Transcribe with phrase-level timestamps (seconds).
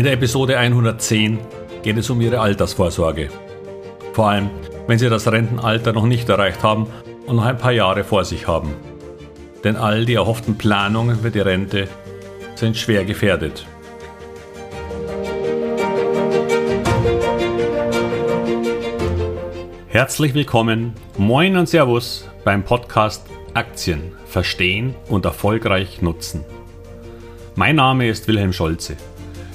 [0.00, 1.38] In der Episode 110
[1.82, 3.28] geht es um Ihre Altersvorsorge.
[4.14, 4.48] Vor allem,
[4.86, 6.86] wenn Sie das Rentenalter noch nicht erreicht haben
[7.26, 8.74] und noch ein paar Jahre vor sich haben.
[9.62, 11.86] Denn all die erhofften Planungen für die Rente
[12.54, 13.66] sind schwer gefährdet.
[19.88, 26.42] Herzlich willkommen, moin und Servus beim Podcast Aktien verstehen und erfolgreich nutzen.
[27.54, 28.96] Mein Name ist Wilhelm Scholze.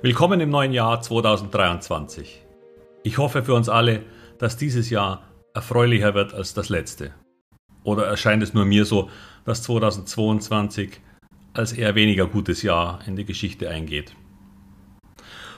[0.00, 2.40] Willkommen im neuen Jahr 2023.
[3.02, 4.04] Ich hoffe für uns alle,
[4.38, 7.10] dass dieses Jahr erfreulicher wird als das letzte.
[7.82, 9.10] Oder erscheint es nur mir so,
[9.44, 11.00] dass 2022
[11.52, 14.14] als eher weniger gutes Jahr in die Geschichte eingeht?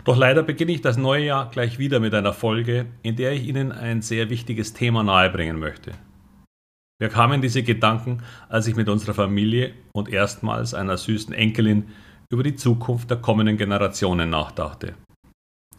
[0.04, 3.46] Doch leider beginne ich das neue Jahr gleich wieder mit einer Folge, in der ich
[3.46, 5.92] Ihnen ein sehr wichtiges Thema nahebringen möchte.
[6.98, 11.88] Wir kamen diese Gedanken, als ich mit unserer Familie und erstmals einer süßen Enkelin
[12.32, 14.94] über die Zukunft der kommenden Generationen nachdachte.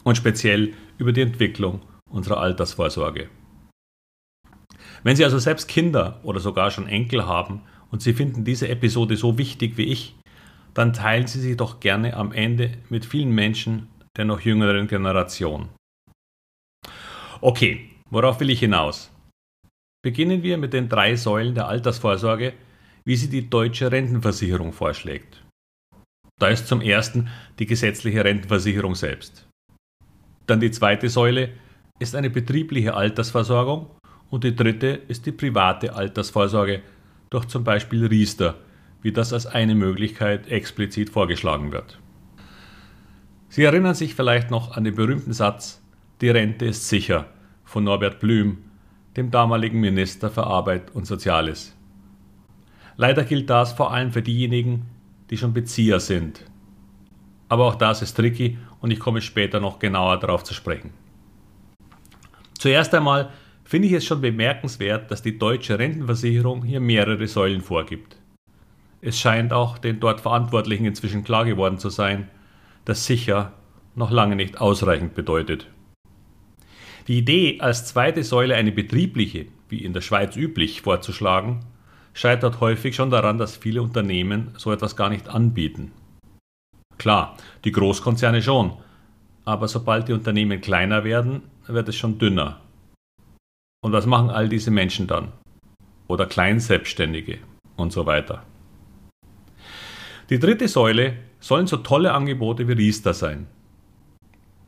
[0.04, 3.28] Und speziell über die Entwicklung unserer Altersvorsorge.
[5.02, 9.16] Wenn Sie also selbst Kinder oder sogar schon Enkel haben und Sie finden diese Episode
[9.16, 10.14] so wichtig wie ich,
[10.74, 15.68] dann teilen Sie sie doch gerne am Ende mit vielen Menschen der noch jüngeren Generation.
[17.40, 19.10] Okay, worauf will ich hinaus?
[20.02, 22.52] Beginnen wir mit den drei Säulen der Altersvorsorge,
[23.04, 25.41] wie sie die deutsche Rentenversicherung vorschlägt.
[26.42, 27.28] Da ist zum ersten
[27.60, 29.46] die gesetzliche Rentenversicherung selbst.
[30.48, 31.50] Dann die zweite Säule
[32.00, 33.86] ist eine betriebliche Altersversorgung
[34.28, 36.82] und die dritte ist die private Altersvorsorge
[37.30, 38.56] durch zum Beispiel Riester,
[39.02, 42.00] wie das als eine Möglichkeit explizit vorgeschlagen wird.
[43.48, 45.80] Sie erinnern sich vielleicht noch an den berühmten Satz
[46.20, 47.26] Die Rente ist sicher
[47.62, 48.64] von Norbert Blüm,
[49.16, 51.76] dem damaligen Minister für Arbeit und Soziales.
[52.96, 54.86] Leider gilt das vor allem für diejenigen,
[55.32, 56.44] die schon Bezieher sind.
[57.48, 60.90] Aber auch das ist tricky und ich komme später noch genauer darauf zu sprechen.
[62.58, 63.30] Zuerst einmal
[63.64, 68.18] finde ich es schon bemerkenswert, dass die deutsche Rentenversicherung hier mehrere Säulen vorgibt.
[69.00, 72.28] Es scheint auch den dort Verantwortlichen inzwischen klar geworden zu sein,
[72.84, 73.54] dass sicher
[73.94, 75.66] noch lange nicht ausreichend bedeutet.
[77.08, 81.60] Die Idee, als zweite Säule eine betriebliche, wie in der Schweiz üblich, vorzuschlagen,
[82.14, 85.92] scheitert häufig schon daran, dass viele Unternehmen so etwas gar nicht anbieten.
[86.98, 88.72] Klar, die Großkonzerne schon,
[89.44, 92.60] aber sobald die Unternehmen kleiner werden, wird es schon dünner.
[93.84, 95.32] Und was machen all diese Menschen dann?
[96.06, 97.38] Oder Kleinselbstständige
[97.76, 98.44] und so weiter.
[100.30, 103.48] Die dritte Säule sollen so tolle Angebote wie Riester sein.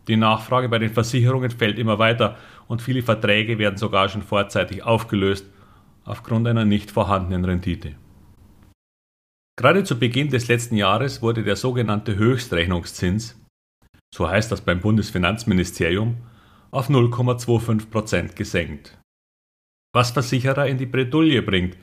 [0.09, 4.83] Die Nachfrage bei den Versicherungen fällt immer weiter und viele Verträge werden sogar schon vorzeitig
[4.83, 5.47] aufgelöst
[6.05, 7.97] aufgrund einer nicht vorhandenen Rendite.
[9.57, 13.41] Gerade zu Beginn des letzten Jahres wurde der sogenannte Höchstrechnungszins,
[14.15, 16.17] so heißt das beim Bundesfinanzministerium,
[16.71, 18.99] auf 0,25 Prozent gesenkt.
[19.95, 21.77] Was Versicherer in die Bredouille bringt,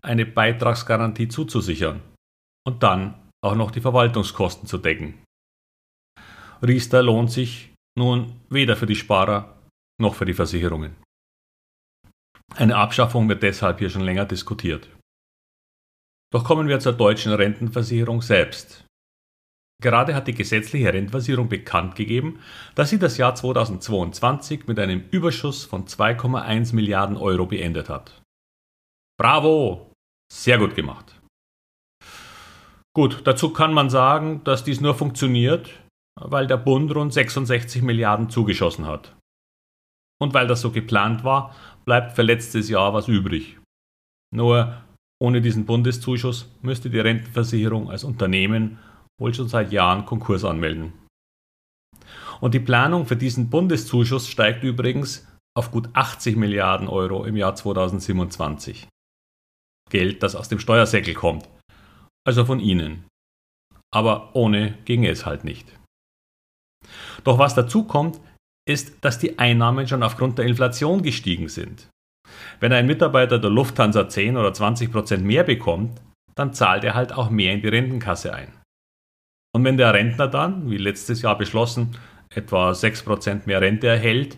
[0.00, 2.00] eine Beitragsgarantie zuzusichern
[2.66, 3.14] und dann
[3.44, 5.22] auch noch die Verwaltungskosten zu decken.
[6.62, 9.58] Riester lohnt sich nun weder für die Sparer
[10.00, 10.96] noch für die Versicherungen.
[12.56, 14.88] Eine Abschaffung wird deshalb hier schon länger diskutiert.
[16.32, 18.84] Doch kommen wir zur deutschen Rentenversicherung selbst.
[19.80, 22.40] Gerade hat die gesetzliche Rentenversicherung bekannt gegeben,
[22.74, 28.20] dass sie das Jahr 2022 mit einem Überschuss von 2,1 Milliarden Euro beendet hat.
[29.18, 29.92] Bravo!
[30.30, 31.20] Sehr gut gemacht.
[32.94, 35.70] Gut, dazu kann man sagen, dass dies nur funktioniert,
[36.20, 39.16] weil der Bund rund 66 Milliarden zugeschossen hat.
[40.20, 41.54] Und weil das so geplant war,
[41.84, 43.58] bleibt für letztes Jahr was übrig.
[44.34, 44.82] Nur
[45.20, 48.78] ohne diesen Bundeszuschuss müsste die Rentenversicherung als Unternehmen
[49.20, 50.92] wohl schon seit Jahren Konkurs anmelden.
[52.40, 55.26] Und die Planung für diesen Bundeszuschuss steigt übrigens
[55.56, 58.86] auf gut 80 Milliarden Euro im Jahr 2027.
[59.90, 61.48] Geld, das aus dem Steuersäckel kommt.
[62.24, 63.04] Also von Ihnen.
[63.92, 65.76] Aber ohne ginge es halt nicht.
[67.24, 68.20] Doch was dazu kommt,
[68.68, 71.88] ist, dass die Einnahmen schon aufgrund der Inflation gestiegen sind.
[72.60, 76.00] Wenn ein Mitarbeiter der Lufthansa 10 oder 20 Prozent mehr bekommt,
[76.34, 78.52] dann zahlt er halt auch mehr in die Rentenkasse ein.
[79.54, 81.96] Und wenn der Rentner dann, wie letztes Jahr beschlossen,
[82.30, 84.36] etwa 6% mehr Rente erhält,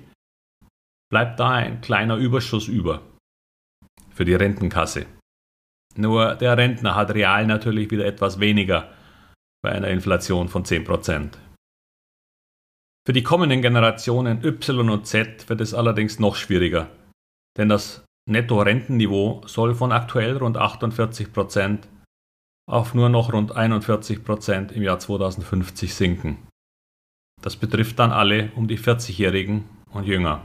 [1.10, 3.02] bleibt da ein kleiner Überschuss über
[4.14, 5.06] für die Rentenkasse.
[5.96, 8.92] Nur der Rentner hat real natürlich wieder etwas weniger
[9.62, 11.32] bei einer Inflation von 10%.
[13.10, 16.86] Für die kommenden Generationen Y und Z wird es allerdings noch schwieriger,
[17.58, 21.88] denn das Netto-Rentenniveau soll von aktuell rund 48%
[22.70, 26.46] auf nur noch rund 41% im Jahr 2050 sinken.
[27.42, 30.42] Das betrifft dann alle um die 40-Jährigen und jünger.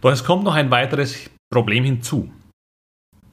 [0.00, 2.32] Doch es kommt noch ein weiteres Problem hinzu.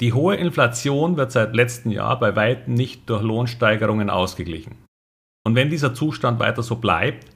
[0.01, 4.75] Die hohe Inflation wird seit letztem Jahr bei weitem nicht durch Lohnsteigerungen ausgeglichen.
[5.45, 7.30] Und wenn dieser Zustand weiter so bleibt,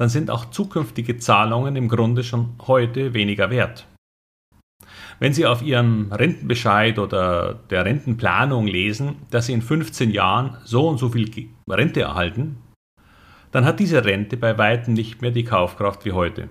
[0.00, 3.86] dann sind auch zukünftige Zahlungen im Grunde schon heute weniger wert.
[5.18, 10.88] Wenn Sie auf Ihrem Rentenbescheid oder der Rentenplanung lesen, dass Sie in 15 Jahren so
[10.88, 12.62] und so viel Rente erhalten,
[13.50, 16.48] dann hat diese Rente bei weitem nicht mehr die Kaufkraft wie heute.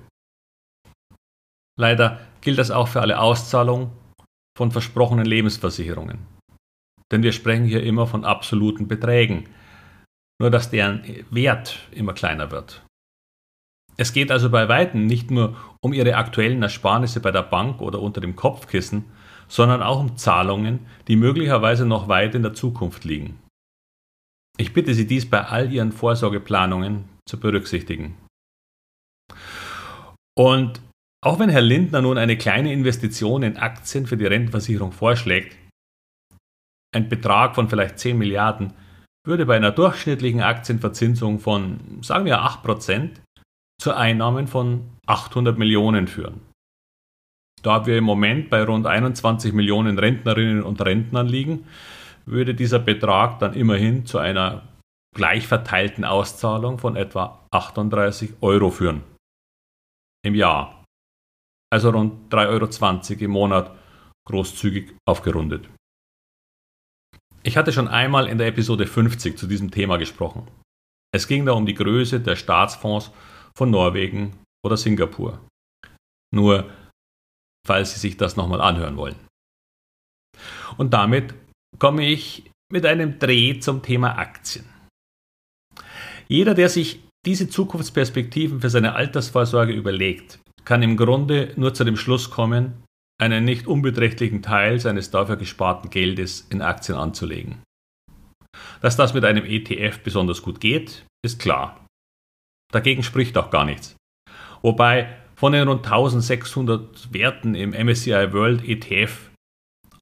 [1.75, 3.89] Leider gilt das auch für alle Auszahlungen
[4.55, 6.19] von versprochenen Lebensversicherungen.
[7.11, 9.49] Denn wir sprechen hier immer von absoluten Beträgen,
[10.39, 11.01] nur dass deren
[11.31, 12.83] Wert immer kleiner wird.
[13.99, 18.01] Es geht also bei weitem nicht nur um Ihre aktuellen Ersparnisse bei der Bank oder
[18.01, 19.03] unter dem Kopfkissen,
[19.49, 23.37] sondern auch um Zahlungen, die möglicherweise noch weit in der Zukunft liegen.
[24.57, 28.15] Ich bitte Sie dies bei all Ihren Vorsorgeplanungen zu berücksichtigen.
[30.33, 30.79] Und
[31.21, 35.57] auch wenn Herr Lindner nun eine kleine Investition in Aktien für die Rentenversicherung vorschlägt,
[36.95, 38.71] ein Betrag von vielleicht 10 Milliarden
[39.27, 43.09] würde bei einer durchschnittlichen Aktienverzinsung von, sagen wir, 8%
[43.79, 46.41] zu Einnahmen von 800 Millionen führen.
[47.61, 51.65] Da wir im Moment bei rund 21 Millionen Rentnerinnen und Rentnern liegen,
[52.25, 54.67] würde dieser Betrag dann immerhin zu einer
[55.15, 59.03] gleich verteilten Auszahlung von etwa 38 Euro führen.
[60.23, 60.83] Im Jahr.
[61.71, 63.75] Also rund 3,20 Euro im Monat,
[64.27, 65.69] großzügig aufgerundet.
[67.43, 70.47] Ich hatte schon einmal in der Episode 50 zu diesem Thema gesprochen.
[71.11, 73.11] Es ging da um die Größe der Staatsfonds
[73.55, 75.45] von Norwegen oder Singapur.
[76.33, 76.69] Nur,
[77.65, 79.15] falls Sie sich das nochmal anhören wollen.
[80.77, 81.33] Und damit
[81.77, 84.65] komme ich mit einem Dreh zum Thema Aktien.
[86.27, 91.97] Jeder, der sich diese Zukunftsperspektiven für seine Altersvorsorge überlegt, kann im Grunde nur zu dem
[91.97, 92.83] Schluss kommen,
[93.19, 97.63] einen nicht unbeträchtlichen Teil seines dafür gesparten Geldes in Aktien anzulegen.
[98.81, 101.85] Dass das mit einem ETF besonders gut geht, ist klar.
[102.71, 103.95] Dagegen spricht auch gar nichts.
[104.61, 109.29] Wobei von den rund 1600 Werten im MSCI World ETF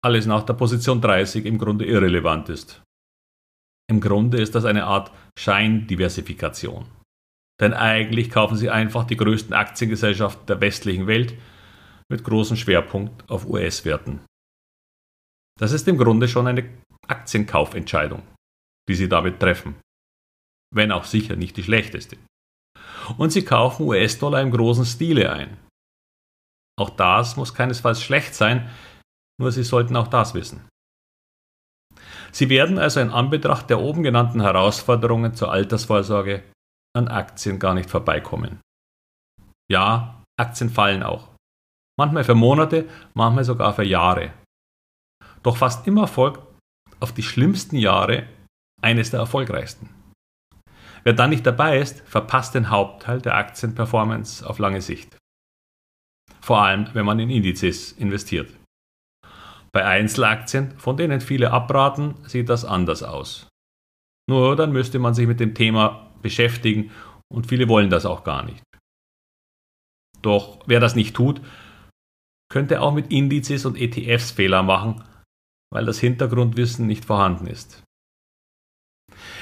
[0.02, 2.82] alles nach der Position 30 im Grunde irrelevant ist.
[3.90, 6.86] Im Grunde ist das eine Art Scheindiversifikation.
[7.60, 11.36] Denn eigentlich kaufen Sie einfach die größten Aktiengesellschaften der westlichen Welt
[12.10, 14.22] mit großem Schwerpunkt auf US-Werten.
[15.60, 16.70] Das ist im Grunde schon eine
[17.08, 18.22] Aktienkaufentscheidung,
[18.88, 19.76] die Sie damit treffen.
[20.74, 22.18] Wenn auch sicher nicht die schlechteste
[23.18, 25.58] und sie kaufen US-Dollar im großen Stile ein.
[26.80, 28.70] Auch das muss keinesfalls schlecht sein,
[29.40, 30.68] nur Sie sollten auch das wissen.
[32.32, 36.44] Sie werden also in Anbetracht der oben genannten Herausforderungen zur Altersvorsorge
[36.96, 38.60] an Aktien gar nicht vorbeikommen.
[39.72, 41.30] Ja, Aktien fallen auch.
[42.00, 44.34] Manchmal für Monate, manchmal sogar für Jahre.
[45.44, 46.42] Doch fast immer folgt
[47.00, 48.28] auf die schlimmsten Jahre
[48.82, 49.90] eines der erfolgreichsten.
[51.08, 55.18] Wer dann nicht dabei ist, verpasst den Hauptteil der Aktienperformance auf lange Sicht.
[56.42, 58.54] Vor allem, wenn man in Indizes investiert.
[59.72, 63.48] Bei Einzelaktien, von denen viele abraten, sieht das anders aus.
[64.30, 66.92] Nur dann müsste man sich mit dem Thema beschäftigen
[67.34, 68.62] und viele wollen das auch gar nicht.
[70.22, 71.40] Doch wer das nicht tut,
[72.52, 75.06] könnte auch mit Indizes und ETFs Fehler machen,
[75.74, 77.87] weil das Hintergrundwissen nicht vorhanden ist.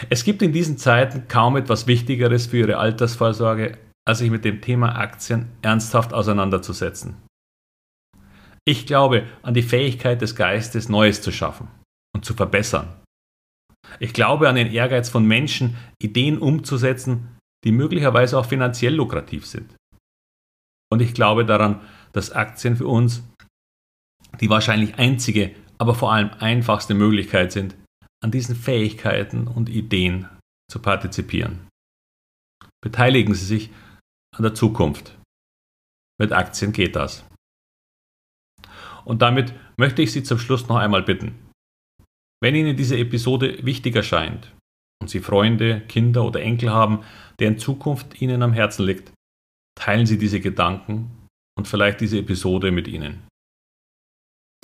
[0.10, 3.77] Es gibt in diesen Zeiten kaum etwas Wichtigeres für Ihre Altersvorsorge,
[4.08, 7.18] als sich mit dem Thema Aktien ernsthaft auseinanderzusetzen.
[8.68, 11.68] Ich glaube an die Fähigkeit des Geistes, Neues zu schaffen
[12.15, 12.88] und zu verbessern.
[14.00, 19.75] Ich glaube an den Ehrgeiz von Menschen, Ideen umzusetzen, die möglicherweise auch finanziell lukrativ sind.
[20.92, 21.82] Und ich glaube daran,
[22.13, 23.24] dass Aktien für uns
[24.39, 27.75] die wahrscheinlich einzige, aber vor allem einfachste Möglichkeit sind,
[28.25, 30.27] an diesen Fähigkeiten und Ideen
[30.67, 31.67] zu partizipieren.
[32.84, 33.70] Beteiligen Sie sich
[34.36, 35.15] an der Zukunft.
[36.20, 37.24] Mit Aktien geht das.
[39.05, 41.51] Und damit möchte ich Sie zum Schluss noch einmal bitten.
[42.41, 44.51] Wenn Ihnen diese Episode wichtig erscheint
[45.00, 47.03] und Sie Freunde, Kinder oder Enkel haben,
[47.39, 49.13] der in Zukunft Ihnen am Herzen liegt,
[49.79, 53.27] teilen Sie diese Gedanken und vielleicht diese Episode mit ihnen.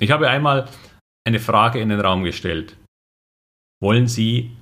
[0.00, 0.68] Ich habe einmal
[1.24, 2.76] eine Frage in den Raum gestellt.
[3.82, 4.56] Wollen Sie,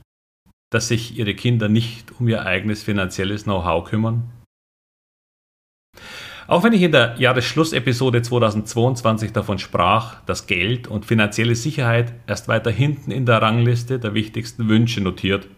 [0.73, 4.33] dass sich Ihre Kinder nicht um ihr eigenes finanzielles Know-how kümmern?
[6.47, 12.49] Auch wenn ich in der Jahresschlussepisode 2022 davon sprach, dass Geld und finanzielle Sicherheit erst
[12.49, 15.49] weiter hinten in der Rangliste der wichtigsten Wünsche notiert,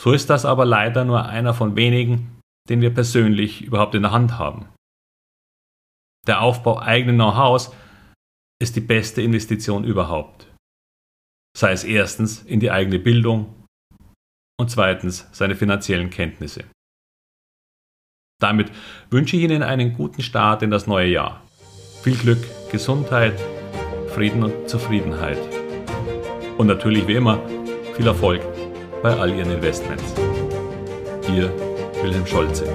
[0.00, 4.12] so ist das aber leider nur einer von wenigen, den wir persönlich überhaupt in der
[4.12, 4.66] Hand haben.
[6.26, 7.72] Der Aufbau eigenen Know-hows
[8.60, 10.48] ist die beste Investition überhaupt.
[11.56, 13.46] Sei es erstens in die eigene Bildung
[14.60, 16.64] und zweitens seine finanziellen Kenntnisse.
[18.42, 18.70] Damit
[19.08, 21.42] wünsche ich Ihnen einen guten Start in das neue Jahr.
[22.02, 23.40] Viel Glück, Gesundheit,
[24.08, 25.38] Frieden und Zufriedenheit.
[26.58, 27.40] Und natürlich wie immer
[27.94, 28.42] viel Erfolg
[29.02, 30.14] bei all Ihren Investments.
[31.26, 31.50] Ihr
[32.02, 32.66] Wilhelm Scholze.